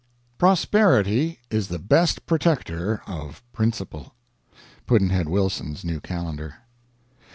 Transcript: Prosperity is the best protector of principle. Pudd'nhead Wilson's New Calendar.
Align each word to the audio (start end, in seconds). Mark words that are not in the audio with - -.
Prosperity 0.39 1.37
is 1.51 1.67
the 1.67 1.77
best 1.77 2.25
protector 2.25 3.03
of 3.05 3.43
principle. 3.53 4.15
Pudd'nhead 4.87 5.27
Wilson's 5.29 5.85
New 5.85 5.99
Calendar. 5.99 6.55